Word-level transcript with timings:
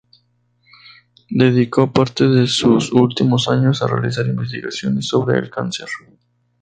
Dedicó 1.29 1.93
parte 1.93 2.27
de 2.27 2.47
sus 2.47 2.91
últimos 2.91 3.47
años 3.47 3.83
a 3.83 3.87
realizar 3.87 4.25
investigaciones 4.25 5.07
sobre 5.07 5.37
el 5.37 5.51
cáncer. 5.51 5.89